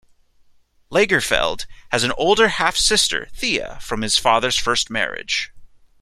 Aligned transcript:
Lagerfeld 0.91 1.67
has 1.91 2.03
an 2.03 2.11
older 2.17 2.47
half-sister, 2.47 3.27
Thea, 3.35 3.77
from 3.81 4.01
his 4.01 4.17
father's 4.17 4.57
first 4.57 4.89
marriage. 4.89 5.51